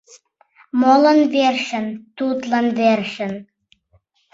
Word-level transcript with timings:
Молан 0.79 1.19
верчын? 1.33 1.85
Тудлан 2.17 2.67
верчын: 2.79 3.33